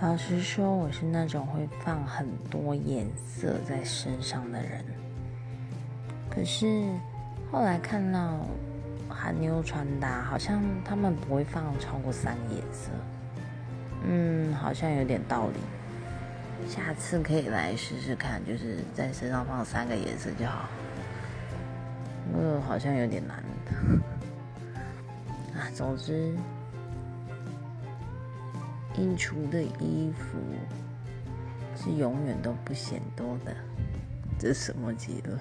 [0.00, 4.84] 老实说，我是那种会放很多颜色在身上的人。
[6.30, 6.84] 可是
[7.50, 8.46] 后来看到
[9.08, 12.90] 韩妞穿搭，好像他们不会放超过三个颜色。
[14.04, 15.58] 嗯，好像有点道理。
[16.68, 20.68] 下次可以来试试看，就是在身上放三个颜色就好。
[22.34, 23.42] 呃，好像有点难。
[25.58, 26.32] 啊，总之。
[28.98, 30.40] 新出的衣服
[31.76, 33.54] 是永远都不嫌多的，
[34.36, 35.38] 这什么结论？